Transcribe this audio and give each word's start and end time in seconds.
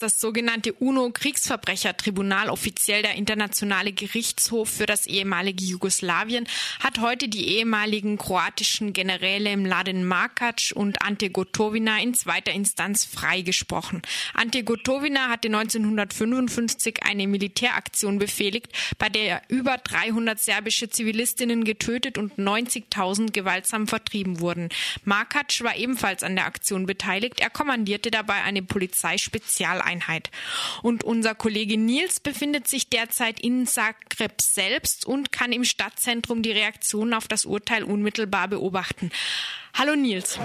Das 0.00 0.20
sogenannte 0.20 0.74
UNO-Kriegsverbrechertribunal, 0.74 2.50
offiziell 2.50 3.02
der 3.02 3.16
Internationale 3.16 3.92
Gerichtshof 3.92 4.70
für 4.70 4.86
das 4.86 5.08
ehemalige 5.08 5.64
Jugoslawien, 5.64 6.46
hat 6.78 7.00
heute 7.00 7.26
die 7.26 7.48
ehemaligen 7.56 8.16
kroatischen 8.16 8.92
Generäle 8.92 9.56
Mladen 9.56 10.04
Markac 10.04 10.70
und 10.72 11.02
Ante 11.02 11.30
Gotovina 11.30 11.98
in 12.00 12.14
zweiter 12.14 12.52
Instanz 12.52 13.04
freigesprochen. 13.04 14.02
Ante 14.34 14.62
Gotovina 14.62 15.30
hatte 15.30 15.48
1955 15.48 17.02
eine 17.02 17.26
Militäraktion 17.26 18.20
befehligt, 18.20 18.68
bei 18.98 19.08
der 19.08 19.42
über 19.48 19.78
300 19.78 20.38
serbische 20.38 20.88
Zivilistinnen 20.88 21.64
getötet 21.64 22.18
und 22.18 22.38
90.000 22.38 23.32
gewaltsam 23.32 23.88
vertrieben 23.88 24.38
wurden. 24.38 24.68
Markac 25.02 25.60
war 25.64 25.74
ebenfalls 25.74 26.22
an 26.22 26.36
der 26.36 26.46
Aktion 26.46 26.86
beteiligt. 26.86 27.40
Er 27.40 27.50
kommandierte 27.50 28.12
dabei 28.12 28.44
eine 28.44 28.62
Polizeispezialeinheit. 28.62 29.87
Einheit. 29.88 30.30
Und 30.82 31.02
unser 31.02 31.34
Kollege 31.34 31.76
Nils 31.78 32.20
befindet 32.20 32.68
sich 32.68 32.88
derzeit 32.88 33.40
in 33.40 33.66
Zagreb 33.66 34.40
selbst 34.40 35.06
und 35.06 35.32
kann 35.32 35.52
im 35.52 35.64
Stadtzentrum 35.64 36.42
die 36.42 36.52
Reaktionen 36.52 37.14
auf 37.14 37.26
das 37.26 37.44
Urteil 37.44 37.82
unmittelbar 37.82 38.48
beobachten. 38.48 39.10
Hallo 39.74 39.96
Nils. 39.96 40.38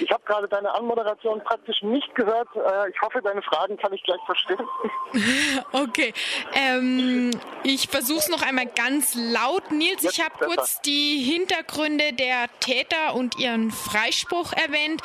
Ich 0.00 0.10
habe 0.10 0.22
gerade 0.24 0.48
deine 0.48 0.74
Anmoderation 0.74 1.42
praktisch 1.44 1.82
nicht 1.82 2.14
gehört. 2.14 2.48
Äh, 2.54 2.90
ich 2.90 3.00
hoffe, 3.00 3.20
deine 3.22 3.42
Fragen 3.42 3.76
kann 3.76 3.92
ich 3.92 4.02
gleich 4.02 4.20
verstehen. 4.26 4.58
Okay. 5.72 6.12
Ähm, 6.54 7.30
ich 7.62 7.88
versuche 7.88 8.18
es 8.18 8.28
noch 8.28 8.42
einmal 8.42 8.66
ganz 8.66 9.14
laut. 9.14 9.70
Nils, 9.70 10.02
Jetzt 10.02 10.18
ich 10.18 10.24
habe 10.24 10.44
kurz 10.44 10.80
die 10.82 11.18
Hintergründe 11.18 12.12
der 12.12 12.46
Täter 12.60 13.14
und 13.14 13.38
ihren 13.38 13.70
Freispruch 13.70 14.52
erwähnt. 14.52 15.02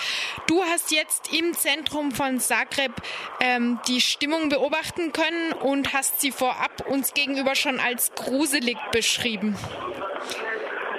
Du 0.47 0.61
hast 0.63 0.91
jetzt 0.91 1.33
im 1.33 1.53
Zentrum 1.53 2.11
von 2.11 2.39
Zagreb 2.39 2.91
ähm, 3.39 3.79
die 3.87 4.01
Stimmung 4.01 4.49
beobachten 4.49 5.13
können 5.13 5.53
und 5.53 5.93
hast 5.93 6.21
sie 6.21 6.31
vorab 6.31 6.87
uns 6.87 7.13
gegenüber 7.13 7.55
schon 7.55 7.79
als 7.79 8.13
gruselig 8.15 8.77
beschrieben. 8.91 9.57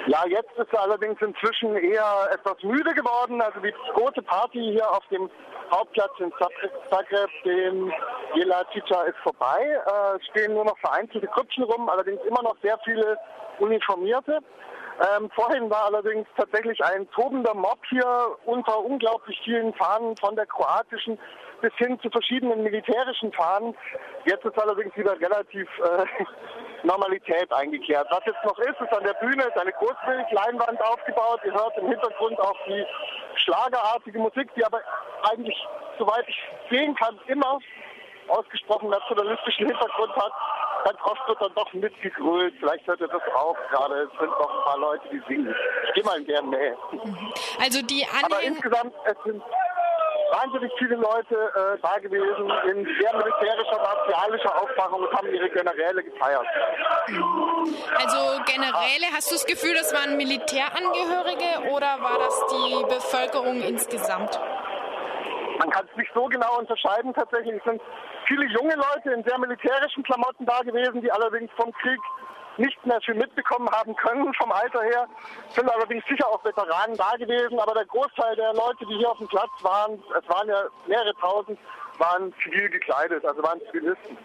Ja, 0.07 0.23
jetzt 0.27 0.51
ist 0.55 0.71
er 0.71 0.83
allerdings 0.83 1.19
inzwischen 1.19 1.75
eher 1.77 2.29
etwas 2.31 2.61
müde 2.61 2.93
geworden. 2.93 3.41
Also 3.41 3.59
die 3.59 3.73
große 3.93 4.21
Party 4.21 4.59
hier 4.59 4.87
auf 4.89 5.03
dem 5.09 5.29
Hauptplatz 5.71 6.11
in 6.19 6.31
Zagreb, 6.91 7.29
dem 7.43 7.91
Jelacica, 8.35 9.01
ist 9.03 9.17
vorbei. 9.23 9.61
Äh, 9.63 10.17
es 10.17 10.25
stehen 10.27 10.53
nur 10.53 10.65
noch 10.65 10.77
vereinzelte 10.77 11.25
Grüppchen 11.27 11.63
rum, 11.63 11.89
allerdings 11.89 12.21
immer 12.23 12.43
noch 12.43 12.55
sehr 12.61 12.77
viele 12.85 13.17
Uniformierte. 13.59 14.41
Ähm, 14.95 15.29
vorhin 15.35 15.69
war 15.69 15.85
allerdings 15.85 16.27
tatsächlich 16.37 16.83
ein 16.83 17.09
tobender 17.11 17.53
Mob 17.53 17.79
hier 17.89 18.37
unter 18.45 18.79
unglaublich 18.79 19.37
vielen 19.43 19.73
Fahnen 19.73 20.15
von 20.17 20.35
der 20.35 20.45
kroatischen 20.45 21.19
bis 21.61 21.73
hin 21.77 21.99
zu 21.99 22.09
verschiedenen 22.09 22.63
militärischen 22.63 23.33
Fahnen. 23.33 23.75
Jetzt 24.25 24.45
ist 24.45 24.57
allerdings 24.57 24.95
wieder 24.95 25.19
relativ 25.19 25.67
äh, 25.79 26.05
Normalität 26.83 27.51
eingekehrt. 27.51 28.07
Was 28.09 28.25
jetzt 28.25 28.43
noch 28.43 28.57
ist, 28.59 28.79
ist 28.79 28.93
an 28.93 29.03
der 29.03 29.15
Bühne 29.15 29.43
ist 29.43 29.57
eine 29.57 29.71
Großbildleinwand 29.73 30.81
aufgebaut. 30.81 31.41
Ihr 31.43 31.53
hört 31.53 31.77
im 31.77 31.87
Hintergrund 31.87 32.39
auch 32.39 32.57
die 32.67 32.85
schlagerartige 33.43 34.19
Musik, 34.19 34.49
die 34.55 34.63
aber 34.63 34.81
eigentlich, 35.31 35.57
soweit 35.97 36.27
ich 36.27 36.37
sehen 36.69 36.95
kann, 36.95 37.19
immer 37.27 37.59
ausgesprochen 38.27 38.89
nationalistischen 38.89 39.67
Hintergrund 39.67 40.15
hat. 40.15 40.31
Ganz 40.85 40.99
oft 41.01 41.27
wird 41.27 41.41
dann 41.41 41.53
doch 41.55 41.73
mitgegrölt. 41.73 42.53
Vielleicht 42.59 42.85
hört 42.85 43.01
ihr 43.01 43.07
das 43.07 43.21
auch 43.35 43.57
gerade. 43.71 44.03
Es 44.03 44.19
sind 44.19 44.29
noch 44.29 44.55
ein 44.55 44.63
paar 44.65 44.77
Leute, 44.77 45.09
die 45.11 45.21
singen. 45.27 45.55
Ich 45.87 45.93
gehe 45.95 46.03
mal 46.03 46.19
in 46.19 46.27
deren 46.27 46.49
Nähe. 46.51 46.77
Also 47.59 47.81
die 47.81 48.05
Anhänger... 48.05 48.25
Aber 48.25 48.41
insgesamt, 48.43 48.93
es 49.05 49.17
sind 49.25 49.41
wahnsinnig 50.31 50.71
viele 50.77 50.95
Leute 50.95 51.35
äh, 51.35 51.81
da 51.81 51.97
gewesen 51.97 52.51
in 52.69 52.85
sehr 53.01 53.17
militärischer, 53.17 53.79
martialischer 53.81 54.61
Aufmachung 54.61 55.01
und 55.01 55.11
haben 55.13 55.33
ihre 55.33 55.49
Generäle 55.49 56.03
gefeiert. 56.03 56.45
Also 57.95 58.43
Generäle, 58.45 59.07
hast 59.11 59.31
du 59.31 59.35
das 59.35 59.45
Gefühl, 59.47 59.73
das 59.73 59.91
waren 59.91 60.17
Militärangehörige 60.17 61.71
oder 61.71 61.97
war 61.99 62.19
das 62.19 62.45
die 62.51 62.83
Bevölkerung 62.83 63.61
insgesamt? 63.61 64.39
Man 65.59 65.69
kann 65.69 65.87
es 65.89 65.97
nicht 65.97 66.11
so 66.13 66.25
genau 66.25 66.59
unterscheiden 66.59 67.13
tatsächlich. 67.13 67.55
Es 67.55 67.63
sind 67.63 67.81
viele 68.27 68.45
junge 68.47 68.75
Leute 68.75 69.11
in 69.11 69.23
sehr 69.23 69.37
militärischen 69.37 70.03
Klamotten 70.03 70.45
da 70.45 70.59
gewesen, 70.59 71.01
die 71.01 71.11
allerdings 71.11 71.51
vom 71.55 71.71
Krieg 71.73 71.99
nicht 72.57 72.85
mehr 72.85 72.99
viel 73.01 73.15
mitbekommen 73.15 73.69
haben 73.69 73.95
können 73.95 74.33
vom 74.35 74.51
Alter 74.51 74.81
her, 74.83 75.07
sind 75.49 75.69
allerdings 75.69 76.03
sicher 76.09 76.27
auch 76.27 76.43
Veteranen 76.43 76.95
da 76.95 77.11
gewesen, 77.17 77.59
aber 77.59 77.73
der 77.73 77.85
Großteil 77.85 78.35
der 78.35 78.53
Leute, 78.53 78.85
die 78.85 78.97
hier 78.97 79.11
auf 79.11 79.17
dem 79.17 79.27
Platz 79.27 79.51
waren, 79.61 80.01
es 80.17 80.29
waren 80.29 80.47
ja 80.47 80.63
mehrere 80.87 81.13
tausend, 81.19 81.59
waren 81.97 82.33
zivil 82.43 82.69
gekleidet, 82.69 83.25
also 83.25 83.43
waren 83.43 83.59
Zivilisten. 83.71 84.17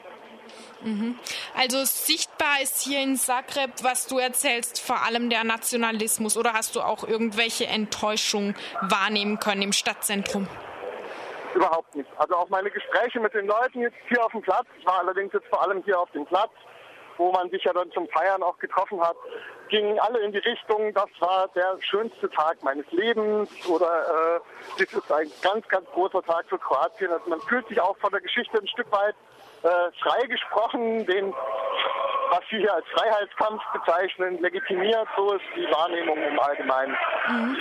Mhm. 0.82 1.18
Also 1.56 1.84
sichtbar 1.84 2.60
ist 2.62 2.82
hier 2.82 3.00
in 3.00 3.16
Zagreb, 3.16 3.70
was 3.82 4.06
du 4.06 4.18
erzählst, 4.18 4.80
vor 4.80 5.04
allem 5.04 5.30
der 5.30 5.44
Nationalismus 5.44 6.36
oder 6.36 6.52
hast 6.52 6.74
du 6.76 6.80
auch 6.80 7.04
irgendwelche 7.04 7.66
Enttäuschung 7.66 8.54
wahrnehmen 8.80 9.38
können 9.38 9.62
im 9.62 9.72
Stadtzentrum? 9.72 10.48
Überhaupt 11.54 11.94
nicht. 11.94 12.08
Also 12.16 12.36
auch 12.36 12.48
meine 12.48 12.70
Gespräche 12.70 13.20
mit 13.20 13.34
den 13.34 13.46
Leuten 13.46 13.80
jetzt 13.80 13.96
hier 14.08 14.24
auf 14.24 14.32
dem 14.32 14.42
Platz, 14.42 14.66
ich 14.78 14.86
war 14.86 15.00
allerdings 15.00 15.32
jetzt 15.32 15.46
vor 15.48 15.62
allem 15.62 15.82
hier 15.84 15.98
auf 15.98 16.10
dem 16.12 16.24
Platz, 16.26 16.50
wo 17.16 17.32
man 17.32 17.50
sich 17.50 17.64
ja 17.64 17.72
dann 17.72 17.90
zum 17.92 18.08
Feiern 18.08 18.42
auch 18.42 18.56
getroffen 18.58 19.00
hat, 19.00 19.16
gingen 19.68 19.98
alle 20.00 20.20
in 20.20 20.32
die 20.32 20.38
Richtung, 20.38 20.92
das 20.94 21.08
war 21.18 21.48
der 21.54 21.76
schönste 21.80 22.30
Tag 22.30 22.62
meines 22.62 22.90
Lebens 22.92 23.50
oder 23.68 24.36
äh, 24.36 24.40
das 24.78 24.92
ist 24.92 25.12
ein 25.12 25.30
ganz, 25.42 25.66
ganz 25.68 25.86
großer 25.90 26.22
Tag 26.22 26.46
für 26.48 26.58
Kroatien. 26.58 27.12
Also 27.12 27.28
man 27.28 27.40
fühlt 27.42 27.66
sich 27.68 27.80
auch 27.80 27.96
von 27.98 28.10
der 28.10 28.20
Geschichte 28.20 28.58
ein 28.58 28.68
Stück 28.68 28.90
weit 28.90 29.14
äh, 29.62 29.68
freigesprochen, 30.00 31.06
den 31.06 31.34
was 32.30 32.40
Sie 32.48 32.58
hier 32.58 32.72
als 32.72 32.86
Freiheitskampf 32.94 33.60
bezeichnen, 33.72 34.40
legitimiert. 34.40 35.08
So 35.16 35.34
ist 35.34 35.44
die 35.56 35.66
Wahrnehmung 35.72 36.16
im 36.16 36.38
Allgemeinen. 36.38 36.96
Mhm. 37.30 37.56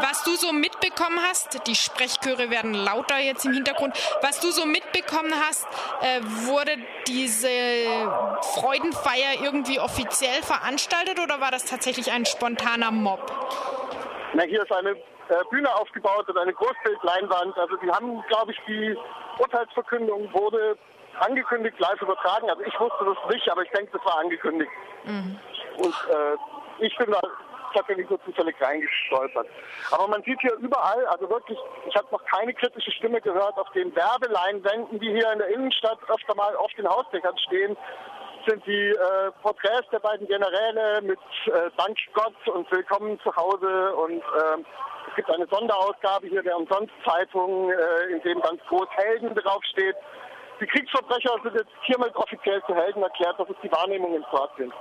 Was 0.00 0.22
du 0.24 0.36
so 0.36 0.52
mitbekommen 0.52 1.18
hast, 1.28 1.66
die 1.66 1.74
Sprechchöre 1.74 2.50
werden 2.50 2.74
lauter 2.74 3.18
jetzt 3.18 3.44
im 3.44 3.52
Hintergrund, 3.52 3.96
was 4.22 4.40
du 4.40 4.50
so 4.50 4.66
mitbekommen 4.66 5.32
hast, 5.46 5.66
äh, 6.02 6.20
wurde 6.46 6.76
diese 7.08 7.48
Freudenfeier 8.54 9.42
irgendwie 9.42 9.80
offiziell 9.80 10.42
veranstaltet 10.42 11.20
oder 11.20 11.40
war 11.40 11.50
das 11.50 11.64
tatsächlich 11.64 12.12
ein 12.12 12.26
spontaner 12.26 12.90
Mob? 12.90 13.20
Na, 14.34 14.42
hier 14.42 14.62
ist 14.62 14.72
eine 14.72 14.90
äh, 14.90 15.44
Bühne 15.50 15.74
aufgebaut 15.74 16.28
und 16.28 16.38
eine 16.38 16.52
Großbildleinwand. 16.52 17.56
Also 17.56 17.76
die 17.76 17.90
haben, 17.90 18.22
glaube 18.28 18.52
ich, 18.52 18.58
die 18.66 18.96
Urteilsverkündung 19.38 20.32
wurde 20.32 20.76
angekündigt, 21.20 21.78
live 21.78 22.00
übertragen. 22.02 22.50
Also 22.50 22.62
ich 22.62 22.78
wusste 22.78 23.04
das 23.04 23.16
nicht, 23.32 23.48
aber 23.50 23.62
ich 23.62 23.70
denke, 23.70 23.92
das 23.92 24.04
war 24.04 24.18
angekündigt. 24.18 24.70
Mhm. 25.04 25.38
Und 25.78 25.94
äh, 26.10 26.84
ich 26.84 26.96
bin 26.98 27.10
da 27.10 27.20
tatsächlich 27.74 28.08
so 28.08 28.16
zufällig 28.18 28.54
reingestolpert. 28.60 29.46
Aber 29.90 30.08
man 30.08 30.22
sieht 30.22 30.40
hier 30.40 30.54
überall, 30.56 31.04
also 31.06 31.28
wirklich, 31.28 31.58
ich 31.86 31.94
habe 31.96 32.06
noch 32.10 32.24
keine 32.24 32.54
kritische 32.54 32.90
Stimme 32.92 33.20
gehört, 33.20 33.56
auf 33.58 33.70
den 33.72 33.94
Werbeleinwänden, 33.94 34.98
die 35.00 35.10
hier 35.10 35.32
in 35.32 35.38
der 35.38 35.48
Innenstadt 35.48 35.98
öfter 36.08 36.34
mal 36.34 36.54
auf 36.56 36.72
den 36.74 36.88
Hausdächern 36.88 37.36
stehen, 37.38 37.76
sind 38.46 38.64
die 38.66 38.90
äh, 38.90 39.30
Porträts 39.42 39.88
der 39.90 40.00
beiden 40.00 40.26
Generäle 40.26 41.00
mit 41.02 41.18
äh, 41.46 41.70
Dank 41.76 41.96
Gott 42.12 42.36
und 42.48 42.70
Willkommen 42.70 43.18
zu 43.20 43.34
Hause 43.34 43.94
und 43.94 44.18
äh, 44.18 44.64
es 45.08 45.16
gibt 45.16 45.30
eine 45.30 45.46
Sonderausgabe 45.46 46.26
hier 46.26 46.42
der 46.42 46.56
Umsonst-Zeitung, 46.56 47.70
äh, 47.70 48.12
in 48.12 48.22
dem 48.22 48.40
ganz 48.40 48.60
groß 48.68 48.88
Helden 48.96 49.34
draufsteht. 49.34 49.96
Die 50.60 50.66
Kriegsverbrecher 50.66 51.36
sind 51.42 51.54
jetzt 51.54 51.70
hiermit 51.82 52.14
offiziell 52.16 52.62
zu 52.66 52.74
Helden 52.74 53.02
erklärt. 53.02 53.38
Das 53.38 53.48
ist 53.48 53.62
die 53.62 53.72
Wahrnehmung 53.72 54.14
in 54.14 54.22
Kroatien. 54.24 54.72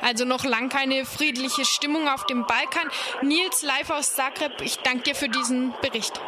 Also 0.00 0.24
noch 0.24 0.44
lang 0.44 0.68
keine 0.68 1.04
friedliche 1.04 1.64
Stimmung 1.64 2.08
auf 2.08 2.26
dem 2.26 2.46
Balkan. 2.46 2.88
Nils 3.22 3.62
live 3.62 3.90
aus 3.90 4.14
Zagreb, 4.14 4.60
ich 4.62 4.78
danke 4.78 5.04
dir 5.04 5.14
für 5.14 5.28
diesen 5.28 5.74
Bericht. 5.80 6.20